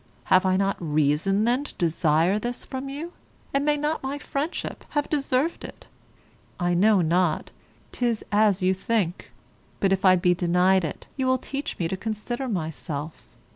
[0.33, 3.13] Have I not reason then to desire this from you;
[3.53, 5.85] and may not my friendship have deserved it?
[6.59, 7.51] I know not;
[7.91, 9.31] 'tis as you think;
[9.79, 13.27] but if I be denied it, you will teach me to consider myself.